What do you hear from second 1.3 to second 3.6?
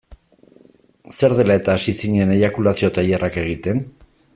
dela-eta hasi zinen eiakulazio-tailerrak